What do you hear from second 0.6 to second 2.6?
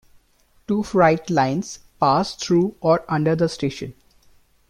Two freight lines passed